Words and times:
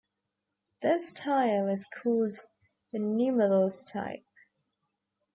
This 0.81 1.09
style 1.11 1.67
is 1.67 1.85
called 1.85 2.33
the 2.91 2.97
Nummedals-type. 2.97 4.25